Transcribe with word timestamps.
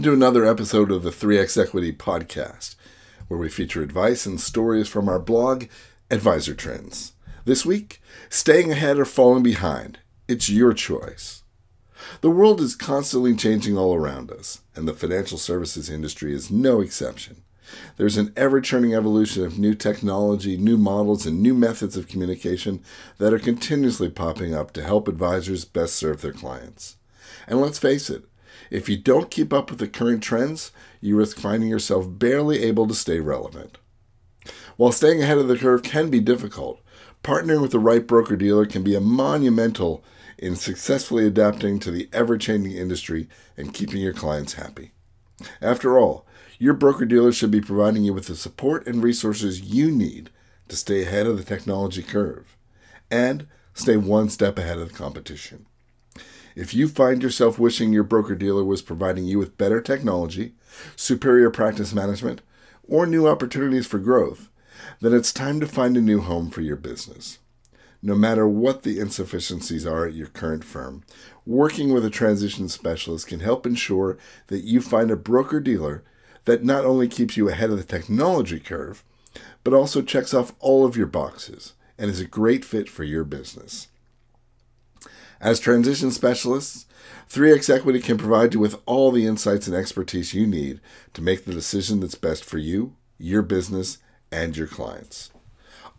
Welcome 0.00 0.18
to 0.18 0.24
another 0.24 0.46
episode 0.46 0.90
of 0.90 1.02
the 1.02 1.10
3x 1.10 1.62
Equity 1.62 1.92
podcast, 1.92 2.74
where 3.28 3.38
we 3.38 3.50
feature 3.50 3.82
advice 3.82 4.24
and 4.24 4.40
stories 4.40 4.88
from 4.88 5.10
our 5.10 5.18
blog, 5.18 5.66
Advisor 6.10 6.54
Trends. 6.54 7.12
This 7.44 7.66
week, 7.66 8.00
staying 8.30 8.72
ahead 8.72 8.98
or 8.98 9.04
falling 9.04 9.42
behind. 9.42 9.98
It's 10.26 10.48
your 10.48 10.72
choice. 10.72 11.42
The 12.22 12.30
world 12.30 12.62
is 12.62 12.74
constantly 12.76 13.36
changing 13.36 13.76
all 13.76 13.94
around 13.94 14.30
us, 14.30 14.62
and 14.74 14.88
the 14.88 14.94
financial 14.94 15.36
services 15.36 15.90
industry 15.90 16.32
is 16.32 16.50
no 16.50 16.80
exception. 16.80 17.42
There's 17.98 18.16
an 18.16 18.32
ever 18.38 18.62
churning 18.62 18.94
evolution 18.94 19.44
of 19.44 19.58
new 19.58 19.74
technology, 19.74 20.56
new 20.56 20.78
models, 20.78 21.26
and 21.26 21.42
new 21.42 21.52
methods 21.52 21.98
of 21.98 22.08
communication 22.08 22.82
that 23.18 23.34
are 23.34 23.38
continuously 23.38 24.08
popping 24.08 24.54
up 24.54 24.72
to 24.72 24.82
help 24.82 25.08
advisors 25.08 25.66
best 25.66 25.94
serve 25.94 26.22
their 26.22 26.32
clients. 26.32 26.96
And 27.46 27.60
let's 27.60 27.78
face 27.78 28.08
it, 28.08 28.24
if 28.70 28.88
you 28.88 28.96
don't 28.96 29.30
keep 29.30 29.52
up 29.52 29.70
with 29.70 29.78
the 29.78 29.88
current 29.88 30.22
trends, 30.22 30.72
you 31.00 31.16
risk 31.16 31.38
finding 31.38 31.68
yourself 31.68 32.06
barely 32.08 32.62
able 32.62 32.86
to 32.88 32.94
stay 32.94 33.20
relevant. 33.20 33.78
While 34.76 34.92
staying 34.92 35.22
ahead 35.22 35.38
of 35.38 35.48
the 35.48 35.58
curve 35.58 35.82
can 35.82 36.10
be 36.10 36.20
difficult, 36.20 36.80
partnering 37.22 37.60
with 37.60 37.72
the 37.72 37.78
right 37.78 38.06
broker 38.06 38.36
dealer 38.36 38.66
can 38.66 38.82
be 38.82 38.94
a 38.94 39.00
monumental 39.00 40.02
in 40.38 40.56
successfully 40.56 41.26
adapting 41.26 41.78
to 41.80 41.90
the 41.90 42.08
ever 42.12 42.38
changing 42.38 42.72
industry 42.72 43.28
and 43.56 43.74
keeping 43.74 44.00
your 44.00 44.14
clients 44.14 44.54
happy. 44.54 44.92
After 45.60 45.98
all, 45.98 46.26
your 46.58 46.74
broker 46.74 47.04
dealer 47.04 47.32
should 47.32 47.50
be 47.50 47.60
providing 47.60 48.04
you 48.04 48.12
with 48.12 48.26
the 48.26 48.36
support 48.36 48.86
and 48.86 49.02
resources 49.02 49.60
you 49.60 49.90
need 49.90 50.30
to 50.68 50.76
stay 50.76 51.02
ahead 51.02 51.26
of 51.26 51.36
the 51.36 51.44
technology 51.44 52.02
curve 52.02 52.56
and 53.10 53.46
stay 53.74 53.96
one 53.96 54.28
step 54.28 54.58
ahead 54.58 54.78
of 54.78 54.88
the 54.88 54.94
competition. 54.94 55.66
If 56.56 56.74
you 56.74 56.88
find 56.88 57.22
yourself 57.22 57.58
wishing 57.58 57.92
your 57.92 58.02
broker 58.02 58.34
dealer 58.34 58.64
was 58.64 58.82
providing 58.82 59.24
you 59.24 59.38
with 59.38 59.58
better 59.58 59.80
technology, 59.80 60.54
superior 60.96 61.50
practice 61.50 61.94
management, 61.94 62.42
or 62.88 63.06
new 63.06 63.28
opportunities 63.28 63.86
for 63.86 63.98
growth, 63.98 64.48
then 65.00 65.14
it's 65.14 65.32
time 65.32 65.60
to 65.60 65.66
find 65.66 65.96
a 65.96 66.00
new 66.00 66.20
home 66.20 66.50
for 66.50 66.60
your 66.60 66.76
business. 66.76 67.38
No 68.02 68.14
matter 68.14 68.48
what 68.48 68.82
the 68.82 68.98
insufficiencies 68.98 69.86
are 69.86 70.06
at 70.06 70.14
your 70.14 70.26
current 70.26 70.64
firm, 70.64 71.04
working 71.44 71.92
with 71.92 72.04
a 72.04 72.10
transition 72.10 72.68
specialist 72.68 73.26
can 73.26 73.40
help 73.40 73.66
ensure 73.66 74.18
that 74.48 74.64
you 74.64 74.80
find 74.80 75.10
a 75.10 75.16
broker 75.16 75.60
dealer 75.60 76.02
that 76.46 76.64
not 76.64 76.84
only 76.84 77.06
keeps 77.06 77.36
you 77.36 77.48
ahead 77.48 77.70
of 77.70 77.76
the 77.76 77.84
technology 77.84 78.58
curve, 78.58 79.04
but 79.62 79.74
also 79.74 80.02
checks 80.02 80.32
off 80.32 80.54
all 80.58 80.84
of 80.84 80.96
your 80.96 81.06
boxes 81.06 81.74
and 81.98 82.10
is 82.10 82.20
a 82.20 82.26
great 82.26 82.64
fit 82.64 82.88
for 82.88 83.04
your 83.04 83.24
business. 83.24 83.88
As 85.40 85.58
transition 85.58 86.10
specialists, 86.10 86.86
3x 87.30 87.74
Equity 87.74 88.00
can 88.00 88.18
provide 88.18 88.54
you 88.54 88.60
with 88.60 88.80
all 88.86 89.10
the 89.10 89.26
insights 89.26 89.66
and 89.66 89.76
expertise 89.76 90.34
you 90.34 90.46
need 90.46 90.80
to 91.14 91.22
make 91.22 91.44
the 91.44 91.52
decision 91.52 92.00
that's 92.00 92.14
best 92.14 92.44
for 92.44 92.58
you, 92.58 92.96
your 93.18 93.42
business, 93.42 93.98
and 94.32 94.56
your 94.56 94.66
clients. 94.66 95.30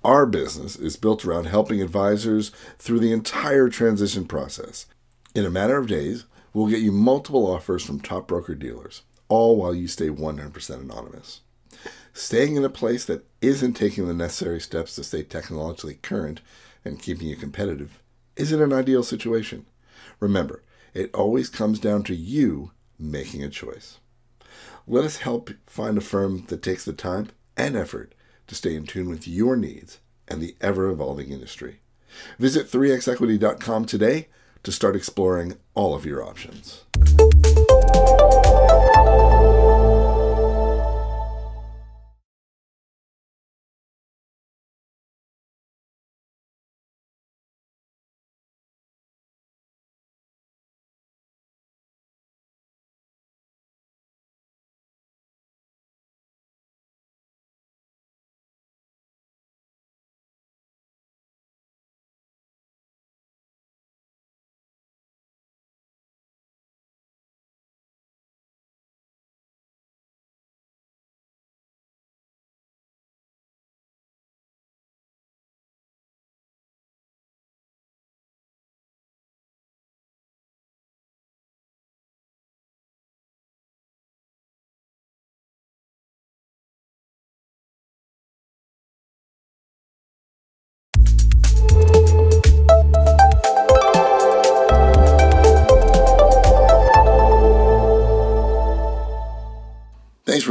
Our 0.04 0.26
business 0.26 0.76
is 0.76 0.98
built 0.98 1.26
around 1.26 1.46
helping 1.46 1.82
advisors 1.82 2.52
through 2.80 3.00
the 3.00 3.14
entire 3.14 3.70
transition 3.70 4.26
process. 4.26 4.88
In 5.34 5.46
a 5.46 5.50
matter 5.50 5.78
of 5.78 5.88
days, 5.88 6.26
we'll 6.54 6.68
get 6.68 6.82
you 6.82 6.92
multiple 6.92 7.48
offers 7.48 7.84
from 7.84 8.00
top 8.00 8.28
broker 8.28 8.56
dealers, 8.56 9.04
all 9.30 9.58
while 9.58 9.74
you 9.74 9.88
stay 9.88 10.10
100% 10.10 10.82
anonymous. 10.82 11.42
Staying 12.14 12.56
in 12.56 12.66
a 12.66 12.70
place 12.70 13.06
that 13.06 13.26
isn't 13.42 13.74
taking 13.74 14.08
the 14.08 14.14
necessary 14.14 14.60
steps 14.60 14.96
to 14.96 15.04
stay 15.04 15.24
technologically 15.24 15.96
current 15.96 16.42
and 16.84 17.02
keeping 17.02 17.28
you 17.28 17.36
competitive 17.36 18.01
is 18.36 18.52
it 18.52 18.62
an 18.62 18.74
ideal 18.74 19.04
situation? 19.04 19.66
Remember, 20.20 20.64
it 20.94 21.14
always 21.14 21.50
comes 21.50 21.80
down 21.80 22.04
to 22.04 22.16
you 22.16 22.72
making 22.98 23.44
a 23.44 23.50
choice. 23.50 24.00
Let 24.88 25.04
us 25.04 25.18
help 25.18 25.52
find 25.68 25.98
a 25.98 26.02
firm 26.02 26.46
that 26.48 26.62
takes 26.62 26.86
the 26.86 26.94
time 26.94 27.30
and 27.56 27.76
effort 27.76 28.14
to 28.48 28.56
stay 28.56 28.76
in 28.76 28.86
tune 28.86 29.10
with 29.10 29.28
your 29.28 29.56
needs 29.56 30.00
and 30.28 30.42
the 30.42 30.56
ever 30.62 30.90
evolving 30.90 31.32
industry. 31.32 31.80
Visit 32.40 32.70
3xequity.com 32.70 33.86
today 33.86 34.28
to 34.64 34.72
start 34.72 34.96
exploring 34.96 35.58
all 35.74 35.96
of 35.96 36.06
your 36.06 36.24
options. 36.24 36.84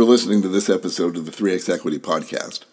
For 0.00 0.05
listening 0.05 0.41
to 0.41 0.49
this 0.49 0.71
episode 0.71 1.19
of 1.19 1.27
the 1.27 1.31
3X 1.31 1.69
Equity 1.69 1.99
Podcast. 1.99 2.65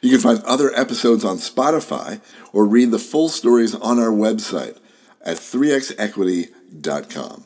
You 0.00 0.10
can 0.10 0.18
find 0.18 0.42
other 0.42 0.74
episodes 0.74 1.24
on 1.24 1.36
Spotify 1.36 2.20
or 2.52 2.66
read 2.66 2.90
the 2.90 2.98
full 2.98 3.28
stories 3.28 3.72
on 3.72 4.00
our 4.00 4.10
website 4.10 4.78
at 5.24 5.36
3xequity.com. 5.36 7.44